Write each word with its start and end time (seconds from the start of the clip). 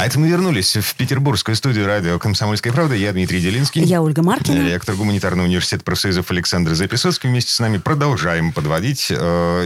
А 0.00 0.06
это 0.06 0.18
мы 0.18 0.28
вернулись 0.28 0.78
в 0.78 0.94
петербургскую 0.94 1.54
студию 1.54 1.86
радио 1.86 2.18
«Комсомольская 2.18 2.72
правда». 2.72 2.94
Я 2.94 3.12
Дмитрий 3.12 3.38
Делинский. 3.38 3.82
Я 3.84 4.00
Ольга 4.00 4.22
Маркина. 4.22 4.66
Ректор 4.66 4.94
гуманитарного 4.94 5.46
университета 5.46 5.84
профсоюзов 5.84 6.30
Александр 6.30 6.72
Записоцкий. 6.72 7.28
Вместе 7.28 7.52
с 7.52 7.60
нами 7.60 7.76
продолжаем 7.76 8.54
подводить 8.54 9.08
э, 9.10 9.14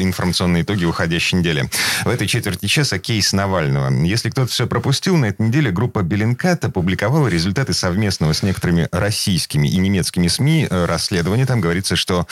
информационные 0.01 0.65
итоги 0.65 0.87
уходящей 0.87 1.39
недели. 1.39 1.71
В 2.05 2.09
этой 2.09 2.27
четверти 2.27 2.67
часа 2.67 2.99
кейс 2.99 3.33
Навального. 3.33 3.93
Если 4.05 4.29
кто-то 4.29 4.51
все 4.51 4.67
пропустил, 4.67 5.17
на 5.17 5.27
этой 5.27 5.47
неделе 5.47 5.71
группа 5.71 6.03
Беллинкат 6.03 6.65
опубликовала 6.65 7.29
результаты 7.29 7.73
совместного 7.73 8.33
с 8.33 8.43
некоторыми 8.43 8.89
российскими 8.91 9.69
и 9.69 9.77
немецкими 9.77 10.27
СМИ 10.27 10.67
э, 10.69 10.87
расследования. 10.87 11.47
Там 11.47 11.61
говорится, 11.61 11.95
что 11.95 12.27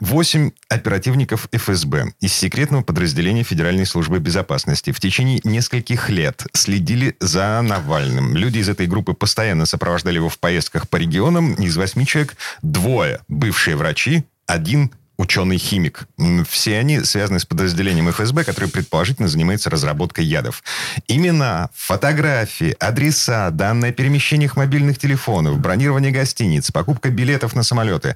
8 0.00 0.50
оперативников 0.68 1.48
ФСБ 1.52 2.12
из 2.20 2.34
секретного 2.34 2.82
подразделения 2.82 3.44
Федеральной 3.44 3.86
службы 3.86 4.18
безопасности 4.18 4.92
в 4.92 5.00
течение 5.00 5.40
нескольких 5.42 6.10
лет 6.10 6.44
следили 6.52 7.16
за 7.18 7.45
Навальным. 7.62 8.36
Люди 8.36 8.58
из 8.58 8.68
этой 8.68 8.86
группы 8.86 9.14
постоянно 9.14 9.66
сопровождали 9.66 10.16
его 10.16 10.28
в 10.28 10.38
поездках 10.38 10.88
по 10.88 10.96
регионам. 10.96 11.54
Из 11.54 11.76
восьми 11.76 12.06
человек 12.06 12.36
двое 12.62 13.20
бывшие 13.28 13.76
врачи, 13.76 14.24
один 14.46 14.90
ученый-химик. 15.18 16.06
Все 16.48 16.78
они 16.78 17.00
связаны 17.00 17.40
с 17.40 17.44
подразделением 17.44 18.10
ФСБ, 18.10 18.44
которое 18.44 18.68
предположительно 18.68 19.28
занимается 19.28 19.70
разработкой 19.70 20.24
ядов. 20.24 20.62
Имена, 21.08 21.70
фотографии, 21.74 22.76
адреса, 22.78 23.50
данные 23.50 23.90
о 23.90 23.92
перемещениях 23.92 24.56
мобильных 24.56 24.98
телефонов, 24.98 25.58
бронирование 25.58 26.12
гостиниц, 26.12 26.70
покупка 26.70 27.10
билетов 27.10 27.54
на 27.54 27.62
самолеты. 27.62 28.14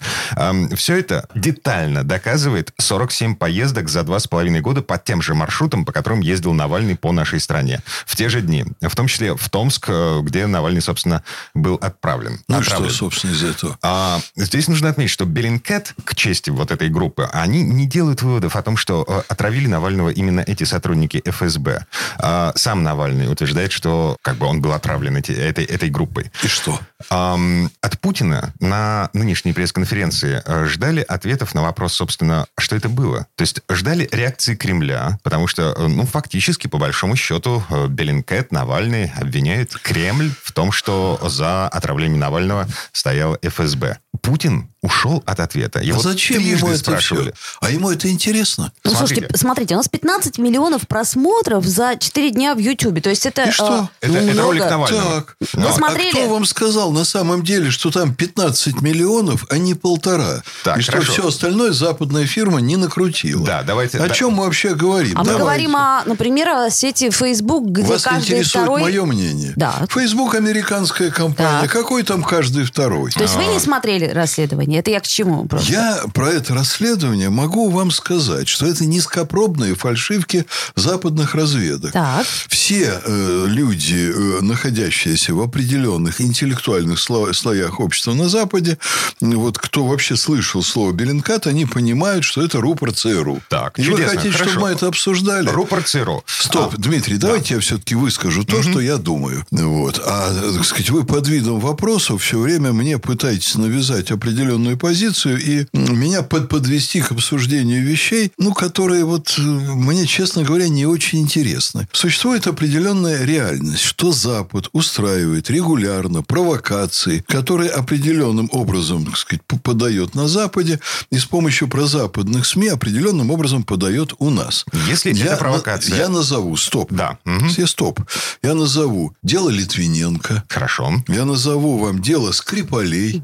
Все 0.75 0.97
это 0.97 1.29
детально 1.35 2.05
доказывает 2.05 2.73
47 2.79 3.37
поездок 3.37 3.89
за 3.89 4.03
два 4.03 4.19
с 4.19 4.27
половиной 4.27 4.61
года 4.61 4.83
по 4.83 4.99
тем 4.99 5.23
же 5.23 5.35
маршрутам, 5.35 5.85
по 5.85 5.93
которым 5.93 6.21
ездил 6.21 6.53
Навальный 6.53 6.97
по 6.97 7.13
нашей 7.13 7.41
стране. 7.41 7.83
В 8.07 8.17
те 8.17 8.29
же 8.29 8.43
дни. 8.43 8.65
В 8.81 8.95
том 8.95 9.07
числе 9.07 9.35
в 9.35 9.49
Томск, 9.49 9.87
э, 9.89 10.21
где 10.23 10.47
Навальный, 10.47 10.83
собственно, 10.83 11.23
был 11.55 11.77
отправлен. 11.77 12.41
Ну 12.49 12.59
отправлен. 12.59 12.91
что, 12.91 12.99
собственно, 12.99 13.33
из 13.33 13.43
этого? 13.43 13.79
А, 13.83 14.21
здесь 14.37 14.69
нужно 14.69 14.91
отметить, 14.91 15.13
что 15.13 15.25
Беллинкет, 15.25 15.95
к 16.05 16.15
чести 16.15 16.51
вот 16.51 16.71
этой 16.71 16.90
группы, 16.91 17.29
они 17.33 17.63
не 17.63 17.87
делают 17.87 18.23
выводов 18.23 18.57
о 18.57 18.63
том, 18.63 18.77
что 18.77 19.05
э, 19.07 19.23
отравили 19.29 19.67
Навального 19.67 20.11
именно 20.11 20.41
эти 20.41 20.65
сотрудники 20.65 21.23
ФСБ. 21.25 21.87
А 22.19 22.53
сам 22.57 22.83
Навальный 22.83 23.31
утверждает, 23.31 23.73
что 23.73 24.17
как 24.23 24.37
бы 24.37 24.47
он 24.47 24.61
был 24.61 24.73
отравлен 24.73 25.17
эти, 25.17 25.33
этой, 25.33 25.65
этой 25.65 25.91
группой. 25.91 26.31
И 26.43 26.49
что? 26.49 26.79
От 27.09 27.99
Путина 28.01 28.53
на 28.61 29.11
нынешней 29.13 29.53
пресс-конференции 29.53 30.43
э, 30.45 30.67
ждали 30.67 31.01
ответов 31.01 31.55
на 31.55 31.63
вопрос, 31.63 31.95
собственно, 31.95 32.47
что 32.59 32.77
это 32.77 32.89
было. 32.89 33.27
То 33.37 33.43
есть 33.43 33.63
ждали 33.71 34.09
реакции 34.13 34.55
Кремля, 34.55 35.19
потому 35.23 35.47
что, 35.47 35.75
э, 35.77 35.87
ну, 35.87 36.07
фактически, 36.07 36.67
по 36.67 36.79
большому 36.79 37.17
счету, 37.17 37.63
Беллинкет, 37.89 38.53
Навальный 38.53 39.13
обвиняют 39.17 39.77
Кремль 39.83 40.31
в 40.43 40.53
том, 40.53 40.73
что 40.73 41.19
за 41.23 41.69
отравлением 41.69 42.21
Навального 42.21 42.67
стоял 42.93 43.37
ФСБ. 43.43 43.99
Путин 44.21 44.69
ушел 44.83 45.23
от 45.27 45.41
ответа. 45.41 45.81
Его 45.81 46.01
а 46.01 46.03
зачем 46.03 46.41
ему 46.43 46.69
это 46.69 46.79
спрашивали. 46.79 47.33
все? 47.37 47.59
А 47.61 47.71
ему 47.71 47.91
это 47.91 48.09
интересно? 48.11 48.73
Ну, 48.85 48.91
Смотрите. 48.93 49.15
слушайте, 49.15 49.39
смотрите, 49.39 49.75
у 49.75 49.77
нас 49.77 49.89
15 49.89 50.39
миллионов 50.39 50.87
просмотров 50.89 51.65
за 51.67 51.97
4 51.99 52.31
дня 52.31 52.55
в 52.55 52.59
Ютубе. 52.59 53.01
То 53.03 53.11
есть 53.11 53.27
это... 53.27 53.43
И 53.45 53.51
что? 53.51 53.91
э, 54.01 54.07
Это, 54.07 54.17
это 54.19 54.25
много. 54.33 54.43
ролик 54.43 54.65
Навального. 54.71 55.15
Так. 55.21 55.37
Вы 55.53 55.69
А 55.69 55.73
смотрели? 55.73 56.11
кто 56.11 56.29
вам 56.29 56.45
сказал 56.47 56.93
на 56.93 57.05
самом 57.05 57.43
деле, 57.45 57.71
что 57.71 57.91
там 57.91 58.15
15 58.15 58.81
миллионов, 58.81 59.45
а 59.51 59.59
не 59.59 59.75
полтора? 59.75 60.43
Так, 60.65 60.79
и 60.79 60.81
что 60.81 60.93
хорошо. 60.93 61.13
все 61.13 61.29
остальное 61.29 61.73
западная 61.73 62.25
фирма 62.27 62.61
не 62.61 62.77
накрутила? 62.77 63.45
Да, 63.45 63.63
давайте- 63.63 63.99
О 63.99 64.09
да. 64.09 64.15
чем 64.15 64.33
мы 64.33 64.45
вообще 64.45 64.75
говорим? 64.75 65.13
А 65.17 65.21
мы 65.21 65.27
Давайте. 65.27 65.43
говорим, 65.43 65.77
о, 65.77 66.03
например, 66.07 66.49
о 66.49 66.71
сети 66.71 67.11
Facebook, 67.11 67.67
где 67.67 67.83
Вас 67.83 68.03
каждый 68.03 68.21
интересует 68.29 68.65
второй... 68.65 68.81
мое 68.83 69.05
мнение? 69.05 69.53
Да. 69.57 69.85
Facebook 69.91 70.35
американская 70.35 71.11
компания. 71.11 71.63
Так. 71.63 71.71
Какой 71.71 72.03
там 72.03 72.23
каждый 72.23 72.65
второй? 72.65 73.11
То 73.11 73.23
есть 73.23 73.35
вы 73.37 73.45
А. 73.45 73.47
не 73.53 73.59
смотрели 73.61 74.10
расследование? 74.13 74.81
Это 74.81 74.91
я 74.91 75.01
к 75.01 75.07
чему 75.07 75.45
просто? 75.47 75.71
Я 75.73 76.03
про 76.15 76.29
это 76.31 76.55
расследование 76.55 77.31
могу 77.31 77.71
вам 77.71 77.91
сказать, 77.91 78.49
что 78.49 78.67
это 78.67 78.85
низкопробные 78.87 79.75
фальшивки 79.75 80.47
западных 80.77 81.35
разведок. 81.35 81.93
Так. 81.93 82.27
Все 82.49 83.01
э, 83.05 83.45
люди, 83.49 84.13
э, 84.15 84.41
находящиеся 84.43 85.35
в 85.35 85.41
определенных 85.41 86.21
интеллектуальных 86.21 86.99
сло- 86.99 87.33
слоях 87.33 87.81
общества 87.81 88.15
на 88.15 88.29
Западе, 88.29 88.79
вот 89.21 89.59
кто 89.59 89.85
вообще 89.87 90.17
слышал 90.17 90.63
слово 90.63 90.93
Беллинкат, 90.93 91.47
они 91.47 91.67
понимают, 91.67 92.25
что 92.25 92.43
это 92.43 92.61
рупор 92.61 92.93
ЦРУ. 92.93 93.41
Так, 93.49 93.79
И 93.79 93.83
вы 93.83 93.93
чудесно, 93.93 94.17
хотите, 94.17 94.33
хорошо. 94.33 94.51
чтобы 94.51 94.67
мы 94.67 94.73
это 94.73 94.87
обсуждали? 94.87 95.49
Рупор 95.49 95.83
ЦРУ. 95.83 96.23
Стоп, 96.27 96.77
Дмитрий, 96.77 97.17
давайте 97.17 97.55
я 97.55 97.61
все-таки 97.61 97.95
выскажу 97.95 98.45
то, 98.45 98.63
что 98.63 98.81
я 98.81 98.97
думаю. 98.97 99.45
Вот. 99.51 100.01
А, 100.05 100.33
так 100.55 100.65
сказать, 100.65 100.91
вы 100.91 101.05
под 101.05 101.29
видом 101.29 101.61
вопросов 101.61 102.23
все 102.23 102.39
время 102.39 102.73
мне 102.73 102.99
пытаетесь 102.99 103.55
навязать 103.57 104.00
определенную 104.11 104.77
позицию 104.77 105.39
и 105.43 105.67
меня 105.73 106.23
под 106.23 106.49
подвести 106.49 107.01
к 107.01 107.13
обсуждению 107.13 107.85
вещей, 107.85 108.33
ну, 108.39 108.53
которые 108.53 109.05
вот 109.05 109.35
э, 109.39 109.43
мне, 109.43 110.07
честно 110.07 110.43
говоря, 110.43 110.69
не 110.69 110.87
очень 110.87 111.21
интересны. 111.21 111.89
Существует 111.93 112.47
определенная 112.47 113.25
реальность, 113.25 113.83
что 113.83 114.13
Запад 114.13 114.69
устраивает 114.73 115.51
регулярно 115.51 116.23
провокации, 116.23 117.25
которые 117.27 117.71
определенным 117.71 118.49
образом, 118.53 119.05
так 119.05 119.17
сказать, 119.17 119.43
подает 119.63 120.15
на 120.15 120.29
Западе 120.29 120.81
и 121.11 121.19
с 121.19 121.25
помощью 121.25 121.69
прозападных 121.69 122.47
СМИ 122.47 122.69
определенным 122.69 123.31
образом 123.31 123.63
подает 123.63 124.15
у 124.19 124.31
нас. 124.31 124.65
Если 124.89 125.13
Я 125.13 125.27
это 125.27 125.37
провокация... 125.37 125.97
Я 125.97 126.09
назову, 126.09 126.57
стоп. 126.57 126.93
Да. 126.93 127.19
Мгм. 127.25 127.49
Все 127.49 127.67
стоп. 127.67 128.01
Я 128.43 128.55
назову 128.55 129.15
дело 129.23 129.51
Литвиненко. 129.51 130.45
Хорошо. 130.49 130.93
Я 131.09 131.25
назову 131.25 131.79
вам 131.79 132.01
дело 132.03 132.33
Скрипалей. 132.33 133.23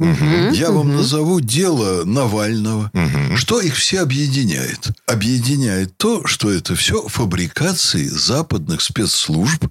Я 0.53 0.66
вам 0.71 0.95
назову 0.97 1.41
дело 1.41 2.05
Навального. 2.05 2.91
Что 3.37 3.61
их 3.61 3.77
все 3.77 4.01
объединяет? 4.01 4.89
Объединяет 5.07 5.97
то, 5.97 6.27
что 6.27 6.51
это 6.51 6.75
все 6.75 7.07
фабрикации 7.09 8.07
западных 8.07 8.81
спецслужб, 8.83 9.67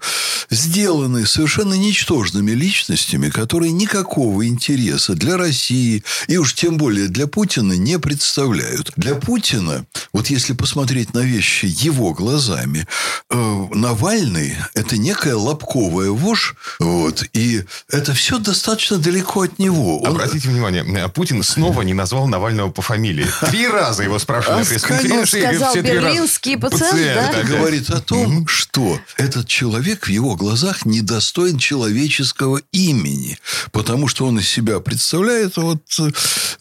сделанные 0.50 1.26
совершенно 1.26 1.74
ничтожными 1.74 2.52
личностями, 2.52 3.30
которые 3.30 3.72
никакого 3.72 4.48
интереса 4.48 5.16
для 5.16 5.38
России 5.38 6.04
и 6.28 6.38
уж 6.38 6.54
тем 6.54 6.78
более 6.78 7.08
для 7.08 7.28
Путина 7.28 7.74
не 7.74 8.00
представляют. 8.00 8.92
Для 8.96 9.16
Путина, 9.16 9.86
вот 10.14 10.28
если 10.28 10.54
посмотреть 10.54 11.14
на 11.14 11.20
вещи 11.20 11.66
его 11.66 12.14
глазами, 12.14 12.88
э, 13.30 13.66
Навальный– 13.74 14.56
это 14.74 14.98
некая 14.98 15.36
лобковая 15.36 16.12
вошь, 16.12 16.56
вот, 16.80 17.24
и 17.34 17.64
это 17.90 18.14
все 18.14 18.38
достаточно 18.40 18.98
далеко 18.98 19.42
от 19.44 19.60
него. 19.60 20.02
Он- 20.02 20.10
Обратите 20.12 20.50
внимание, 20.50 20.84
Путин 21.14 21.44
снова 21.44 21.82
не 21.82 21.94
назвал 21.94 22.28
Навального 22.28 22.70
по 22.72 22.82
фамилии. 22.82 23.28
Три 23.50 23.68
раза 23.68 24.04
его 24.04 24.20
спрашивали 24.20 24.58
А, 24.58 24.60
на 24.60 24.66
пресс-конференции. 24.66 25.42
Сказал, 25.42 25.72
все 25.72 25.82
берлинский 25.82 26.58
пациент, 26.58 27.34
да? 27.34 27.44
говорит 27.44 27.90
о 27.90 28.02
том, 28.02 28.48
что 28.48 29.00
этот 29.18 29.48
человек 29.48 30.08
в 30.08 30.10
его 30.10 30.36
глазах 30.36 30.86
недостоин 30.86 31.58
человеческого 31.58 32.62
имени, 32.72 33.38
потому 33.72 34.08
что 34.08 34.26
он 34.26 34.40
из 34.40 34.48
себя 34.48 34.80
представляет 34.80 35.58
вот, 35.58 35.82
э, 36.00 36.10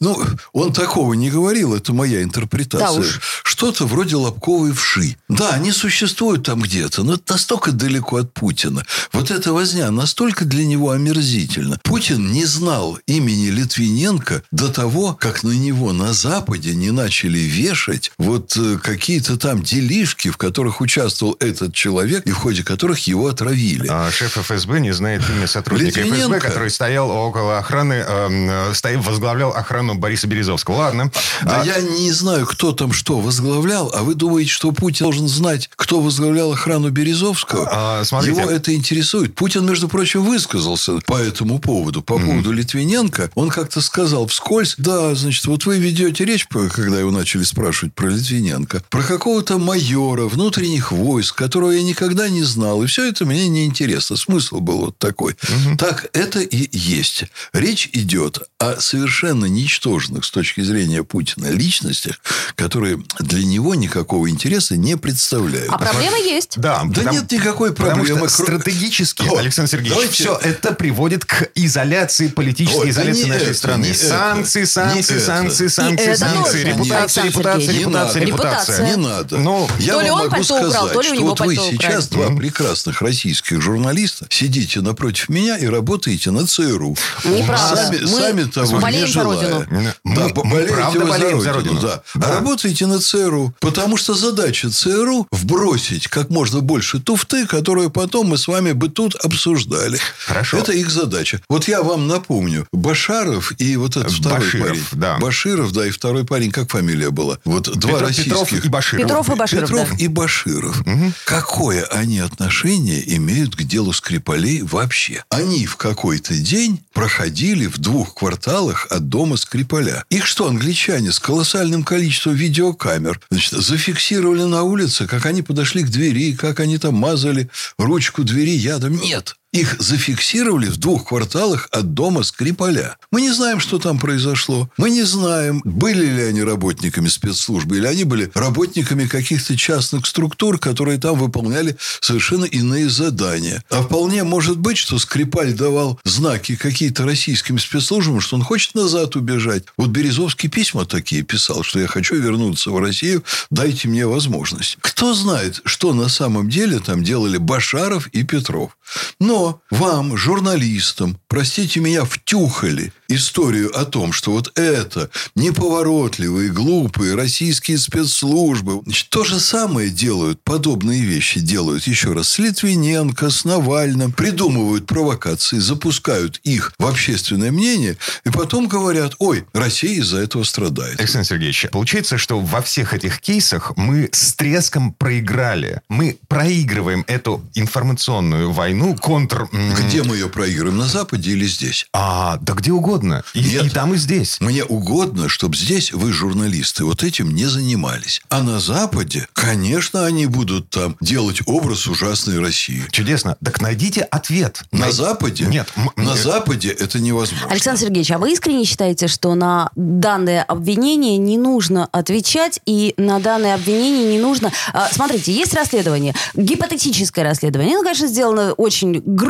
ну, 0.00 0.22
он 0.52 0.72
такого 0.72 1.14
не 1.14 1.30
говорил, 1.30 1.74
это 1.74 1.92
моя 1.92 2.22
интерпретация. 2.22 2.88
Да 2.88 2.92
уж. 2.92 3.20
Что-то 3.44 3.86
вроде 3.86 4.16
лобковой 4.16 4.72
вши. 4.72 5.16
Да, 5.28 5.50
они 5.50 5.72
существуют 5.72 6.44
там 6.44 6.60
где-то, 6.60 7.02
но 7.02 7.14
это 7.14 7.32
настолько 7.32 7.72
далеко 7.72 8.16
от 8.16 8.32
Путина. 8.32 8.84
Вот 9.12 9.30
эта 9.30 9.52
возня 9.52 9.90
настолько 9.90 10.44
для 10.44 10.64
него 10.64 10.90
омерзительна. 10.90 11.78
Путин 11.82 12.32
не 12.32 12.44
знал 12.44 12.98
имени 13.06 13.48
Литвиненко 13.48 14.13
до 14.50 14.68
того, 14.68 15.14
как 15.14 15.42
на 15.42 15.50
него 15.52 15.92
на 15.92 16.12
Западе 16.12 16.74
не 16.74 16.90
начали 16.90 17.38
вешать 17.38 18.12
вот 18.18 18.56
э, 18.56 18.78
какие-то 18.82 19.36
там 19.36 19.62
делишки, 19.62 20.28
в 20.30 20.36
которых 20.36 20.80
участвовал 20.80 21.36
этот 21.40 21.74
человек 21.74 22.26
и 22.26 22.30
в 22.30 22.36
ходе 22.36 22.62
которых 22.62 23.06
его 23.06 23.28
отравили. 23.28 23.86
А 23.90 24.10
шеф 24.10 24.36
ФСБ 24.36 24.80
не 24.80 24.92
знает 24.92 25.22
имя 25.28 25.46
сотрудника. 25.46 26.00
ФСБ, 26.02 26.40
который 26.40 26.70
стоял 26.70 27.10
около 27.10 27.58
охраны, 27.58 27.94
эм, 27.94 28.50
э, 28.50 28.74
стоял, 28.74 29.02
возглавлял 29.02 29.50
охрану 29.50 29.94
Бориса 29.94 30.26
Березовского. 30.26 30.76
Ладно. 30.76 31.10
Да 31.42 31.62
А, 31.62 31.64
я 31.64 31.80
не 31.80 32.12
знаю, 32.12 32.46
кто 32.46 32.72
там 32.72 32.92
что 32.92 33.20
возглавлял, 33.20 33.90
а 33.94 34.02
вы 34.02 34.14
думаете, 34.14 34.50
что 34.50 34.72
Путин 34.72 35.04
должен 35.04 35.28
знать, 35.28 35.70
кто 35.76 36.00
возглавлял 36.00 36.52
охрану 36.52 36.90
Березовского? 36.90 37.68
А, 37.70 38.04
смотрите. 38.04 38.40
Его 38.40 38.50
это 38.50 38.74
интересует. 38.74 39.34
Путин, 39.34 39.66
между 39.66 39.88
прочим, 39.88 40.22
высказался 40.22 40.98
по 41.06 41.18
этому 41.18 41.58
поводу. 41.58 42.02
По 42.02 42.18
поводу 42.18 42.52
Литвиненко. 42.52 43.30
Он 43.34 43.48
как-то 43.50 43.80
сказал, 43.80 44.03
сказал 44.04 44.26
вскользь, 44.26 44.74
да, 44.76 45.14
значит, 45.14 45.46
вот 45.46 45.64
вы 45.64 45.78
ведете 45.78 46.26
речь, 46.26 46.46
когда 46.46 47.00
его 47.00 47.10
начали 47.10 47.42
спрашивать 47.42 47.94
про 47.94 48.08
Литвиненко, 48.08 48.82
про 48.90 49.02
какого-то 49.02 49.56
майора 49.56 50.26
внутренних 50.26 50.92
войск, 50.92 51.34
которого 51.34 51.70
я 51.70 51.82
никогда 51.82 52.28
не 52.28 52.42
знал. 52.42 52.82
И 52.82 52.86
все 52.86 53.08
это 53.08 53.24
мне 53.24 53.48
не 53.48 53.64
интересно. 53.64 54.16
Смысл 54.16 54.60
был 54.60 54.78
вот 54.78 54.98
такой. 54.98 55.36
Угу. 55.42 55.78
Так 55.78 56.10
это 56.12 56.40
и 56.40 56.68
есть. 56.76 57.24
Речь 57.54 57.88
идет 57.94 58.40
о 58.58 58.78
совершенно 58.78 59.46
ничтожных 59.46 60.26
с 60.26 60.30
точки 60.30 60.60
зрения 60.60 61.02
Путина 61.02 61.46
личностях, 61.50 62.20
которые 62.56 63.02
для 63.20 63.42
него 63.42 63.74
никакого 63.74 64.28
интереса 64.28 64.76
не 64.76 64.98
представляют. 64.98 65.70
А 65.72 65.78
проблема 65.78 66.18
есть. 66.18 66.58
Да, 66.58 66.82
да 66.84 67.00
потому, 67.00 67.12
нет 67.12 67.32
никакой 67.32 67.72
проблемы. 67.72 68.06
Потому 68.06 68.28
что 68.28 68.42
стратегически, 68.42 69.26
О, 69.28 69.38
Александр 69.38 69.70
Сергеевич, 69.70 69.94
давайте... 69.94 70.14
все 70.14 70.36
это 70.42 70.72
приводит 70.74 71.24
к 71.24 71.50
изоляции, 71.54 72.28
политической 72.28 72.80
Ой, 72.80 72.90
изоляции 72.90 73.24
нашей 73.24 73.44
это, 73.44 73.54
страны. 73.54 73.93
Санкции, 73.94 74.64
санкции, 74.64 75.18
санкции, 75.18 75.68
санкции, 75.68 76.14
санкции, 76.14 76.64
репутация, 76.64 77.24
репутация, 77.24 77.74
репутация, 77.74 78.24
репутация. 78.24 78.86
Не 78.86 78.96
надо. 78.96 79.38
Ну, 79.38 79.68
я 79.78 79.96
вам 79.96 80.30
могу 80.30 80.42
сказать, 80.42 81.04
что 81.04 81.22
вот 81.22 81.40
вы 81.40 81.56
сейчас 81.56 82.08
два 82.08 82.30
прекрасных 82.30 83.02
российских 83.02 83.60
журналиста 83.60 84.26
сидите 84.30 84.80
напротив 84.80 85.28
меня 85.28 85.56
и 85.56 85.66
работаете 85.66 86.30
на 86.30 86.46
ЦРУ. 86.46 86.96
Неправда. 87.24 87.76
Сами, 87.76 88.04
сами 88.04 88.44
того 88.44 88.88
не 88.88 89.06
желая. 89.06 89.66
Да, 90.04 90.28
болеете 90.28 91.34
вы 91.34 91.40
за 91.42 91.52
Родину. 91.52 91.80
Да. 91.80 92.02
А 92.14 92.34
работаете 92.34 92.86
на 92.86 93.00
ЦРУ. 93.00 93.54
Потому 93.60 93.96
что 93.96 94.14
задача 94.14 94.70
ЦРУ 94.70 95.26
вбросить 95.30 96.08
как 96.08 96.30
можно 96.30 96.60
больше 96.60 97.00
туфты, 97.00 97.46
которую 97.46 97.90
потом 97.90 98.28
мы 98.28 98.38
с 98.38 98.48
вами 98.48 98.72
бы 98.72 98.88
тут 98.88 99.14
обсуждали. 99.16 99.98
Хорошо. 100.26 100.58
Это 100.58 100.72
их 100.72 100.90
задача. 100.90 101.40
Вот 101.48 101.68
я 101.68 101.82
вам 101.82 102.06
напомню. 102.06 102.66
Башаров 102.72 103.52
и 103.58 103.76
вот 103.84 103.96
этот 103.96 104.12
второй 104.12 104.40
Баширов, 104.40 104.68
парень. 104.68 104.82
Да. 104.92 105.18
Баширов, 105.18 105.72
да, 105.72 105.86
и 105.86 105.90
второй 105.90 106.24
парень, 106.24 106.50
как 106.50 106.70
фамилия 106.70 107.10
была? 107.10 107.38
Вот 107.44 107.66
Петров, 107.66 107.78
два 107.78 107.98
российских. 108.00 108.32
Петров 108.32 108.64
и 108.64 108.68
Баширов. 108.68 109.02
Петров 109.02 109.28
и 109.28 109.34
Баширов, 109.34 109.68
Петров 109.68 109.90
да. 109.90 109.96
и 109.96 110.08
Баширов. 110.08 110.80
Угу. 110.80 111.12
Какое 111.24 111.84
они 111.84 112.18
отношение 112.18 113.16
имеют 113.16 113.54
к 113.54 113.62
делу 113.62 113.92
Скрипалей 113.92 114.62
вообще? 114.62 115.24
Они 115.28 115.66
в 115.66 115.76
какой-то 115.76 116.34
день 116.34 116.82
проходили 116.92 117.66
в 117.66 117.78
двух 117.78 118.14
кварталах 118.14 118.86
от 118.90 119.08
дома 119.08 119.36
Скрипаля. 119.36 120.04
Их 120.08 120.26
что, 120.26 120.48
англичане 120.48 121.12
с 121.12 121.18
колоссальным 121.18 121.84
количеством 121.84 122.34
видеокамер 122.34 123.20
значит, 123.30 123.52
зафиксировали 123.52 124.44
на 124.44 124.62
улице, 124.62 125.06
как 125.06 125.26
они 125.26 125.42
подошли 125.42 125.82
к 125.82 125.88
двери, 125.88 126.34
как 126.34 126.60
они 126.60 126.78
там 126.78 126.94
мазали 126.94 127.50
ручку 127.78 128.24
двери 128.24 128.56
ядом? 128.56 128.96
Нет. 128.96 129.36
Их 129.54 129.76
зафиксировали 129.78 130.66
в 130.66 130.78
двух 130.78 131.06
кварталах 131.06 131.68
от 131.70 131.94
дома 131.94 132.24
Скрипаля. 132.24 132.96
Мы 133.12 133.20
не 133.20 133.30
знаем, 133.30 133.60
что 133.60 133.78
там 133.78 134.00
произошло. 134.00 134.68
Мы 134.76 134.90
не 134.90 135.04
знаем, 135.04 135.62
были 135.64 136.04
ли 136.06 136.22
они 136.24 136.42
работниками 136.42 137.06
спецслужбы, 137.06 137.76
или 137.76 137.86
они 137.86 138.02
были 138.02 138.32
работниками 138.34 139.06
каких-то 139.06 139.56
частных 139.56 140.06
структур, 140.06 140.58
которые 140.58 140.98
там 140.98 141.20
выполняли 141.20 141.76
совершенно 142.00 142.46
иные 142.46 142.90
задания. 142.90 143.62
А 143.70 143.82
вполне 143.82 144.24
может 144.24 144.58
быть, 144.58 144.76
что 144.76 144.98
Скрипаль 144.98 145.52
давал 145.52 146.00
знаки 146.02 146.56
какие-то 146.56 147.04
российским 147.04 147.60
спецслужбам, 147.60 148.20
что 148.20 148.34
он 148.34 148.42
хочет 148.42 148.74
назад 148.74 149.14
убежать. 149.14 149.62
Вот 149.76 149.90
Березовский 149.90 150.48
письма 150.48 150.84
такие 150.84 151.22
писал, 151.22 151.62
что 151.62 151.78
я 151.78 151.86
хочу 151.86 152.16
вернуться 152.16 152.72
в 152.72 152.78
Россию, 152.80 153.22
дайте 153.50 153.86
мне 153.86 154.04
возможность. 154.04 154.78
Кто 154.80 155.14
знает, 155.14 155.60
что 155.64 155.94
на 155.94 156.08
самом 156.08 156.50
деле 156.50 156.80
там 156.80 157.04
делали 157.04 157.36
Башаров 157.36 158.08
и 158.08 158.24
Петров. 158.24 158.76
Но 159.20 159.43
вам, 159.70 160.16
журналистам, 160.16 161.18
простите 161.28 161.80
меня, 161.80 162.04
втюхали 162.04 162.92
историю 163.08 163.78
о 163.78 163.84
том, 163.84 164.12
что 164.12 164.32
вот 164.32 164.56
это 164.58 165.10
неповоротливые, 165.34 166.50
глупые 166.50 167.14
российские 167.14 167.78
спецслужбы. 167.78 168.80
Значит, 168.84 169.08
то 169.10 169.24
же 169.24 169.40
самое 169.40 169.90
делают, 169.90 170.42
подобные 170.42 171.02
вещи 171.02 171.40
делают, 171.40 171.86
еще 171.86 172.12
раз, 172.12 172.28
с 172.28 172.38
Литвиненко, 172.38 173.30
с 173.30 173.44
Навальным, 173.44 174.12
придумывают 174.12 174.86
провокации, 174.86 175.58
запускают 175.58 176.40
их 176.44 176.72
в 176.78 176.86
общественное 176.86 177.52
мнение, 177.52 177.96
и 178.24 178.30
потом 178.30 178.68
говорят, 178.68 179.14
ой, 179.18 179.44
Россия 179.52 180.00
из-за 180.00 180.18
этого 180.18 180.44
страдает. 180.44 180.98
Александр 180.98 181.28
Сергеевич, 181.28 181.66
получается, 181.70 182.18
что 182.18 182.40
во 182.40 182.62
всех 182.62 182.94
этих 182.94 183.20
кейсах 183.20 183.72
мы 183.76 184.08
с 184.12 184.34
треском 184.34 184.92
проиграли. 184.92 185.80
Мы 185.88 186.18
проигрываем 186.28 187.04
эту 187.06 187.44
информационную 187.54 188.52
войну 188.52 188.96
контр... 188.96 189.33
Где 189.52 190.02
мы 190.02 190.16
ее 190.16 190.28
проигрываем? 190.28 190.78
На 190.78 190.86
Западе 190.86 191.32
или 191.32 191.46
здесь? 191.46 191.86
А, 191.92 192.38
да 192.40 192.54
где 192.54 192.72
угодно. 192.72 193.22
И, 193.34 193.40
Нет, 193.40 193.66
и 193.66 193.70
там, 193.70 193.94
и 193.94 193.96
здесь. 193.96 194.40
Мне 194.40 194.64
угодно, 194.64 195.28
чтобы 195.28 195.56
здесь 195.56 195.92
вы, 195.92 196.12
журналисты, 196.12 196.84
вот 196.84 197.02
этим 197.02 197.34
не 197.34 197.46
занимались. 197.46 198.22
А 198.28 198.42
на 198.42 198.60
Западе, 198.60 199.28
конечно, 199.32 200.06
они 200.06 200.26
будут 200.26 200.70
там 200.70 200.96
делать 201.00 201.40
образ 201.46 201.86
ужасной 201.86 202.40
России. 202.40 202.84
Чудесно. 202.90 203.36
Так 203.44 203.60
найдите 203.60 204.02
ответ. 204.02 204.62
На 204.72 204.80
Най... 204.80 204.92
Западе? 204.92 205.46
Нет. 205.46 205.68
На 205.96 206.02
нет. 206.02 206.18
Западе 206.18 206.68
это 206.68 207.00
невозможно. 207.00 207.48
Александр 207.48 207.80
Сергеевич, 207.80 208.10
а 208.10 208.18
вы 208.18 208.32
искренне 208.32 208.64
считаете, 208.64 209.08
что 209.08 209.34
на 209.34 209.70
данное 209.76 210.42
обвинение 210.42 211.18
не 211.18 211.38
нужно 211.38 211.88
отвечать 211.92 212.60
и 212.66 212.94
на 212.96 213.18
данное 213.20 213.54
обвинение 213.54 214.16
не 214.16 214.18
нужно... 214.18 214.52
А, 214.72 214.88
смотрите, 214.92 215.32
есть 215.32 215.54
расследование, 215.54 216.14
гипотетическое 216.34 217.24
расследование. 217.24 217.74
Оно, 217.74 217.82
конечно, 217.82 218.06
сделано 218.06 218.52
очень 218.52 219.02
грубо, 219.04 219.23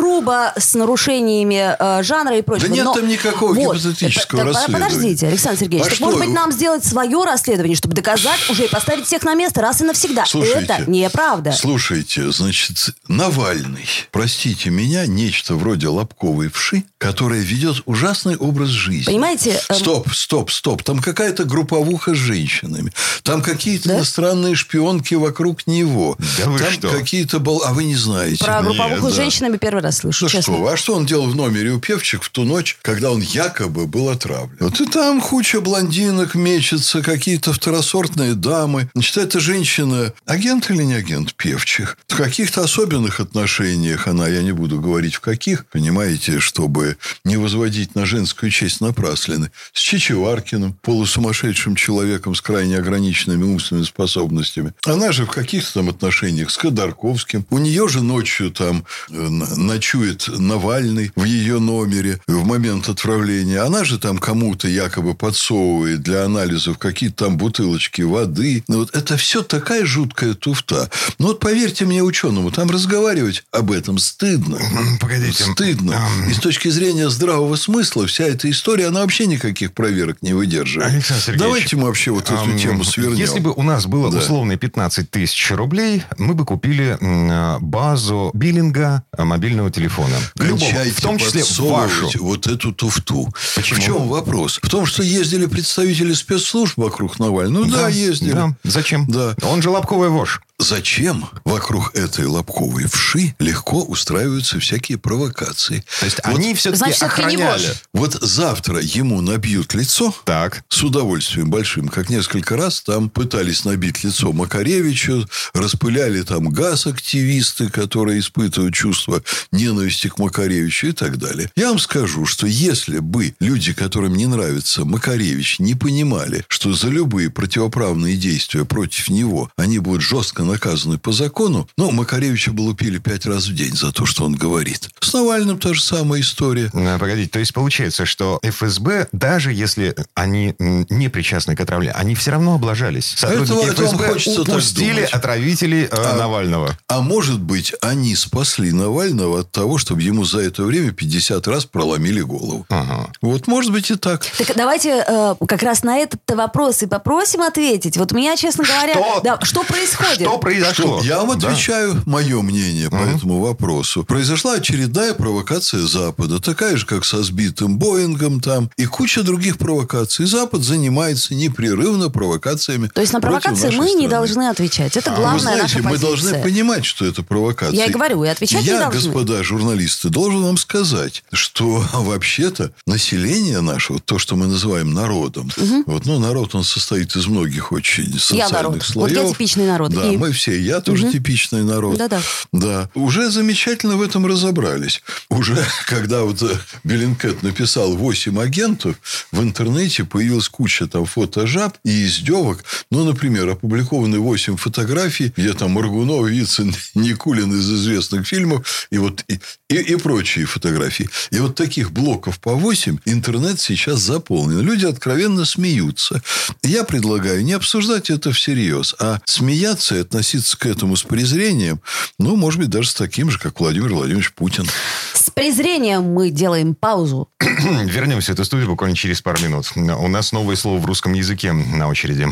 с 0.57 0.75
нарушениями 0.75 1.77
э, 1.79 2.03
жанра 2.03 2.39
и 2.39 2.43
прочего. 2.43 2.69
Да 2.69 2.75
нет 2.75 2.85
но... 2.85 2.95
там 2.95 3.09
никакого 3.09 3.55
вот. 3.55 3.77
гипотетического 3.77 4.41
это, 4.41 4.49
расследования. 4.49 4.85
Подождите, 4.85 5.27
Александр 5.29 5.61
Сергеевич, 5.61 5.87
а 5.87 5.89
так 5.91 5.97
что? 5.97 6.05
может 6.05 6.21
быть 6.21 6.31
нам 6.31 6.53
сделать 6.53 6.85
свое 6.85 7.25
расследование, 7.25 7.77
чтобы 7.77 7.95
доказать 7.95 8.51
уже 8.51 8.65
и 8.65 8.69
поставить 8.69 9.07
всех 9.07 9.23
на 9.23 9.35
место 9.35 9.61
раз 9.61 9.81
и 9.81 9.85
навсегда. 9.85 10.25
Слушайте, 10.27 10.61
это 10.61 10.91
неправда. 10.91 11.53
Слушайте, 11.53 12.31
значит, 12.31 12.95
Навальный, 13.09 13.89
простите 14.11 14.71
меня, 14.71 15.07
нечто 15.07 15.55
вроде 15.55 15.89
лобковой 15.89 16.49
вши, 16.49 16.85
которая 16.99 17.41
ведет 17.41 17.83
ужасный 17.87 18.37
образ 18.37 18.69
жизни. 18.69 19.05
Понимаете? 19.05 19.61
Эм... 19.69 19.77
Стоп, 19.77 20.13
стоп, 20.13 20.51
стоп. 20.51 20.83
Там 20.83 21.01
какая-то 21.01 21.45
групповуха 21.45 22.15
с 22.15 22.19
женщинами. 22.19 22.93
Там 23.23 23.43
какие-то 23.43 23.91
да? 23.91 23.97
иностранные 23.97 24.55
шпионки 24.55 25.15
вокруг 25.15 25.67
него. 25.67 26.17
Да 26.39 26.49
вы 26.49 26.59
Там 26.59 26.73
что? 26.73 26.89
какие-то... 26.91 27.39
Бол... 27.41 27.63
А 27.65 27.73
вы 27.73 27.85
не 27.85 27.97
знаете. 27.97 28.45
Про 28.45 28.63
групповуху 28.63 29.07
Нет, 29.07 29.13
с 29.13 29.17
женщинами 29.17 29.57
первый 29.57 29.74
раз 29.81 29.99
слышу, 29.99 30.25
ну 30.25 30.29
честно. 30.29 30.55
что, 30.55 30.67
а 30.67 30.77
что 30.77 30.95
он 30.95 31.07
делал 31.07 31.29
в 31.29 31.37
номере 31.37 31.71
у 31.73 31.81
певчих 31.81 32.23
в 32.23 32.31
ту 32.31 32.45
ночь, 32.45 32.79
когда 32.83 33.11
он 33.11 33.21
якобы 33.21 33.87
был 33.87 34.09
отравлен? 34.09 34.57
Вот 34.61 34.81
и 34.81 34.87
там 34.87 35.21
куча 35.21 35.61
блондинок 35.61 36.35
мечется, 36.35 37.03
какие-то 37.03 37.53
второсортные 37.53 38.35
дамы. 38.35 38.89
Значит, 38.95 39.17
эта 39.17 39.41
женщина 39.41 40.13
агент 40.27 40.71
или 40.71 40.83
не 40.83 40.95
агент 40.95 41.35
певчих? 41.35 41.99
В 42.09 42.17
каких-то 42.17 42.63
особенных 42.63 43.21
отношениях 43.21 44.07
она, 44.07 44.29
я 44.29 44.43
не 44.43 44.53
буду 44.53 44.81
говорить 44.81 45.15
в 45.15 45.21
каких, 45.21 45.67
понимаете, 45.67 46.41
чтобы 46.41 46.97
не 47.25 47.37
возводить 47.37 47.95
на 47.95 48.07
женскую 48.07 48.51
честь 48.51 48.81
напраслины, 48.81 49.51
с 49.73 49.81
Чичеваркиным, 49.81 50.75
полусумасшедшим 50.83 51.77
человеком 51.77 52.35
с 52.35 52.41
крайне 52.41 52.79
ограниченными 52.79 53.45
умственными 53.45 53.85
способностями. 53.85 54.73
Она 54.85 55.13
же 55.13 55.25
в 55.27 55.31
каких-то 55.31 55.75
там 55.75 55.89
отношениях 55.89 56.51
с 56.51 56.57
Ходорковским. 56.57 57.47
У 57.51 57.59
нее 57.59 57.89
же 57.89 58.01
ночью 58.03 58.51
там 58.51 58.85
э, 59.11 59.29
ночует 59.67 60.29
Навальный 60.29 61.13
в 61.17 61.25
ее 61.25 61.59
номере 61.59 62.21
в 62.27 62.45
момент 62.47 62.89
отправления. 62.89 63.61
Она 63.63 63.85
же 63.85 63.99
там 63.99 64.19
кому-то 64.19 64.69
якобы 64.69 65.15
подсовывает 65.15 66.03
для 66.03 66.25
анализов 66.25 66.79
какие-то 66.79 67.25
там 67.27 67.37
бутылочки 67.37 68.03
воды. 68.03 68.65
Ну, 68.69 68.79
вот 68.79 68.95
это 68.95 69.17
все 69.17 69.43
такая 69.43 69.85
жуткая 69.87 70.35
туфта. 70.35 70.91
Но 71.19 71.29
вот 71.29 71.41
поверьте 71.41 71.85
мне, 71.85 72.03
ученому, 72.03 72.51
там 72.51 72.71
разговаривать 72.71 73.45
об 73.53 73.71
этом 73.73 73.99
стыдно. 73.99 74.59
Погодите. 75.01 75.45
Стыдно. 75.45 75.99
И 76.29 76.35
с 76.35 76.39
точки 76.39 76.69
зрения 76.69 77.09
здравого 77.11 77.57
смысла 77.57 78.07
вся 78.07 78.25
эта 78.25 78.51
история, 78.51 78.89
она 78.89 79.01
вообще 79.01 79.27
никаких 79.27 79.73
проверок 79.73 80.19
не 80.23 80.33
выдерживает. 80.33 80.93
Александр 80.93 81.23
Сергеевич, 81.23 81.41
Давайте 81.45 81.77
мы 81.77 81.87
вообще 81.87 82.11
вот 82.11 82.31
эту 82.31 82.59
тему 82.59 82.85
свернем. 82.85 83.17
Если 83.17 83.41
бы 83.41 83.53
у 83.53 83.63
нас 83.63 83.87
было 83.87 84.11
Да. 84.11 84.19
условные 84.19 84.59
15 84.59 85.11
тысяч 85.11 85.51
рублей, 85.51 86.03
мы 86.19 86.35
бы 86.35 86.45
купили 86.45 86.97
м, 87.01 87.63
базу 87.65 88.31
биллинга 88.35 89.03
э, 89.17 89.25
мобильного 89.55 89.71
телефона. 89.71 90.17
Любого, 90.39 90.85
в 90.85 91.01
том 91.01 91.19
числе 91.19 91.45
вашу. 91.59 92.11
вот 92.21 92.47
эту 92.47 92.73
туфту. 92.73 93.33
Почему? 93.55 93.81
В 93.81 93.85
чем 93.85 94.09
вопрос? 94.09 94.59
В 94.63 94.69
том, 94.69 94.87
что 94.87 95.03
ездили 95.03 95.47
представители 95.47 96.13
спецслужб 96.15 96.77
вокруг 96.77 97.19
Навального. 97.19 97.65
Ну 97.65 97.71
да, 97.71 97.89
ездили. 97.89 98.33
Да. 98.33 98.55
Зачем? 98.65 99.07
Да. 99.09 99.35
Он 99.43 99.63
же 99.63 99.71
лобковый 99.71 100.09
вож. 100.09 100.41
Зачем 100.59 101.29
вокруг 101.45 101.95
этой 101.95 102.27
лобковой 102.27 102.87
вши 102.87 103.35
легко 103.39 103.83
устраиваются 103.83 104.61
всякие 104.61 104.99
провокации. 104.99 105.85
То 106.01 106.05
есть 106.07 106.21
Вот- 106.25 106.35
они 106.37 106.55
все-таки 106.55 106.79
Значит, 106.79 107.03
охраняли. 107.03 107.75
Вот 107.93 108.15
завтра 108.23 108.81
ему 108.81 109.21
набьют 109.21 109.75
лицо, 109.75 110.15
Так. 110.25 110.63
с 110.69 110.83
удовольствием 110.83 111.51
большим, 111.51 111.89
как 111.89 112.09
несколько 112.09 112.57
раз 112.57 112.83
там 112.83 113.11
пытались 113.11 113.65
набить 113.65 114.05
лицо 114.05 114.33
Макаревичу, 114.33 115.29
распыляли 115.55 116.23
там 116.23 116.49
газ 116.51 116.87
активисты, 116.87 117.69
которые 117.69 118.21
испытывают 118.21 118.75
чувство 118.75 119.23
ненависти 119.53 120.09
к 120.09 120.19
Макаревичу 120.19 120.89
и 120.89 120.93
так 120.93 121.19
далее. 121.19 121.51
Я 121.57 121.69
вам 121.71 121.79
скажу, 121.79 122.27
что 122.27 122.47
если 122.47 122.99
бы 123.01 123.35
люди, 123.41 123.73
которым 123.73 124.15
не 124.15 124.27
нравится 124.27 124.85
Макаревич, 124.85 125.59
не 125.59 125.75
понимали, 125.75 126.45
что 126.49 126.73
за 126.73 126.89
любые 126.89 127.31
противоправные 127.31 128.17
действия 128.17 128.65
против 128.65 129.09
него 129.09 129.51
они 129.57 129.79
будут 129.79 130.03
жестко 130.03 130.44
наказаны 130.45 130.99
по 130.99 131.13
закону, 131.13 131.69
ну, 131.77 131.91
Макаревича 131.91 132.53
бы 132.53 132.63
лупили 132.63 132.99
пять 132.99 133.27
раз 133.27 133.47
в 133.47 133.55
день 133.55 133.77
за 133.77 133.93
то, 133.93 134.07
что 134.07 134.25
он 134.25 134.35
говорит. 134.35 134.89
С 135.01 135.13
Навальным 135.13 135.59
та 135.59 135.75
же 135.75 135.83
самая 135.83 136.21
история. 136.21 136.71
А, 136.75 136.99
Погодите, 136.99 137.31
то 137.31 137.39
есть 137.39 137.53
получается, 137.53 138.07
что 138.07 138.41
ФСБ, 138.43 139.09
даже 139.13 139.53
если 139.53 139.95
они 140.15 140.55
не 140.59 141.09
причастны 141.09 141.57
к 141.57 141.61
отравлению, 141.61 141.99
они 141.99 142.15
все 142.15 142.31
равно 142.33 142.55
облажались. 142.55 143.15
Сотрудники 143.17 143.67
это 143.67 143.85
ФСБ 143.87 144.41
упустили 144.43 145.03
отравителей 145.11 145.89
э, 145.91 146.17
Навального. 146.17 146.77
А 146.89 147.01
может 147.01 147.41
быть, 147.41 147.75
они 147.81 148.15
спасли 148.17 148.73
Навального 148.73 149.41
от 149.41 149.53
того, 149.53 149.79
чтобы 149.79 150.03
ему 150.03 150.25
за 150.25 150.41
это 150.41 150.63
время 150.63 150.93
50 150.93 151.47
раз 151.49 151.65
проломили 151.65 152.21
голову. 152.21 152.67
Ага. 152.69 153.11
Вот, 153.21 153.47
может 153.47 153.73
быть, 153.73 153.91
и 153.91 153.97
так. 153.97 154.27
Так 154.39 154.53
давайте 154.57 155.05
э, 155.07 155.35
как 155.47 155.63
раз 155.63 155.83
на 155.83 155.99
этот 155.99 156.21
вопрос 156.29 156.83
и 156.83 156.87
попросим 156.87 157.43
ответить. 157.43 157.97
Вот 157.97 158.13
у 158.13 158.17
меня, 158.17 158.37
честно 158.37 158.65
говоря, 158.65 158.95
Что? 158.95 159.21
да, 159.23 159.39
что 159.43 159.63
происходит? 159.65 160.23
Что 160.23 160.34
произошло? 160.39 161.01
Я 161.03 161.23
вам 161.23 161.39
Да. 161.39 161.49
отвечаю 161.49 162.03
мое 162.07 162.41
мнение 162.43 162.91
по 162.91 162.97
этому 162.97 163.41
вопросу. 163.41 164.05
Произошла 164.05 164.55
очередная 164.55 165.15
провокация 165.15 165.81
Запада, 165.87 166.41
такая 166.41 166.77
же, 166.77 166.87
как 166.87 167.05
со 167.05 167.23
сбитым 167.23 167.79
Боингом 167.79 168.41
там, 168.41 168.71
и 168.77 168.87
куча 168.87 169.23
других 169.23 169.59
провокаций. 169.59 170.27
Запад 170.27 170.63
занимается 170.63 171.35
непрерывно 171.35 172.11
провокациями. 172.11 172.89
То 172.95 173.01
есть 173.01 173.13
на 173.13 173.21
провокации 173.21 173.71
мы 173.71 173.87
не 173.87 174.07
страны. 174.07 174.09
должны 174.09 174.49
отвечать. 174.49 174.97
Это 174.97 175.13
А 175.13 175.17
главная 175.17 175.35
Вы 175.35 175.41
знаете, 175.41 175.63
наша 175.63 175.79
мы 175.83 175.91
позиция. 175.91 176.09
должны 176.09 176.43
понимать, 176.43 176.85
что 176.85 177.05
это 177.07 177.23
провокация. 177.23 177.77
Я 177.77 177.87
и 177.87 177.91
говорю, 177.91 178.25
и 178.25 178.29
отвечать 178.29 178.63
не 178.63 178.69
Я, 178.69 178.81
должны. 178.81 179.01
господа 179.01 179.43
журналисты, 179.43 180.09
должен 180.09 180.43
вам 180.43 180.57
сказать, 180.57 181.25
что 181.33 181.85
вообще-то 181.93 182.73
население 182.87 183.61
наше, 183.61 183.93
вот 183.95 184.05
то, 184.05 184.19
что 184.19 184.37
мы 184.37 184.47
называем 184.47 184.93
народом, 184.93 185.51
вот, 185.87 186.07
ну, 186.07 186.19
народ, 186.19 186.55
он 186.55 186.65
состоит 186.65 187.15
из 187.17 187.27
многих 187.27 187.73
очень 187.73 188.19
социальных 188.19 188.53
народ. 188.53 188.75
Вот 188.75 188.85
слоев. 188.85 189.13
я 189.17 189.29
типичный 189.29 189.67
народ. 189.67 189.93
Да, 189.93 190.11
И? 190.13 190.17
мы 190.17 190.24
все, 190.33 190.59
я 190.61 190.81
тоже 190.81 191.11
типичный 191.11 191.63
народ. 191.63 191.99
Да-да. 191.99 192.21
Да, 192.53 192.91
уже 192.95 193.31
замечательно 193.31 193.97
в 193.97 194.03
этом 194.03 194.27
разобрались. 194.27 195.03
Уже, 195.29 195.57
когда 195.87 196.23
вот 196.23 196.43
э, 196.43 196.57
Беллинкет 196.85 197.43
написал 197.43 197.97
8 197.97 198.41
агентов, 198.41 198.97
в 199.33 199.43
интернете 199.43 200.05
появилась 200.05 200.49
куча 200.49 200.87
там 200.87 201.07
фотожаб 201.07 201.77
и 201.85 202.05
издевок. 202.05 202.65
Ну, 202.91 203.05
например, 203.05 203.49
опубликованы 203.49 204.19
8 204.19 204.57
фотографий, 204.57 205.33
где 205.37 205.53
там 205.53 205.73
Маргунов, 205.73 206.29
Вицин, 206.29 206.75
Никулин 206.95 207.53
из 207.53 207.71
известных 207.73 208.27
фильмов 208.27 208.89
и 208.91 208.99
вот 208.99 209.25
и, 209.29 209.41
и, 209.69 209.77
и 209.77 209.97
прочие 209.97 210.47
фотографии. 210.47 211.09
И 211.31 211.39
вот 211.39 211.55
таких 211.55 211.93
блоков 211.93 212.39
по 212.41 212.55
8 212.55 212.99
интернет 213.05 213.61
сейчас 213.61 214.01
заполнен. 214.01 214.61
Люди 214.61 214.87
откровенно 214.87 215.45
смеются. 215.45 216.23
Я 216.63 216.85
предлагаю 216.85 217.45
не 217.45 217.53
обсуждать 217.53 218.11
это 218.11 218.33
всерьез, 218.33 218.95
а 218.99 219.21
смеяться 219.25 219.97
и 219.97 220.01
относиться 220.15 220.57
к 220.57 220.67
этому 220.67 220.95
с 220.95 221.03
презрением, 221.03 221.81
ну, 222.19 222.37
может 222.37 222.61
быть, 222.61 222.71
даже 222.71 222.89
с 222.89 222.95
таким 222.95 223.31
же, 223.31 223.39
как 223.39 223.59
Владимир 223.59 223.93
Владимирович 223.93 224.33
Путин. 224.33 224.65
С 225.13 225.31
презрением 225.31 226.05
мы 226.05 226.31
делаем 226.31 226.75
паузу. 226.77 227.29
Вернемся 227.41 228.31
в 228.31 228.35
эту 228.35 228.45
студию 228.45 228.69
буквально 228.69 228.97
через 228.97 229.21
пару 229.21 229.43
минут. 229.43 229.73
У 229.75 230.09
нас 230.09 230.33
новое 230.33 230.55
слово 230.55 230.79
в 230.79 230.87
русском 230.87 231.13
языке 231.15 231.53
на 231.53 231.89
очереди. 231.89 232.29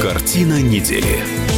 Картина 0.00 0.60
недели. 0.62 1.51